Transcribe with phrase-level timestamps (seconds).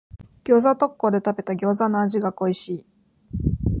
[0.45, 2.85] 餃子特講で食べた餃子の味が恋しい。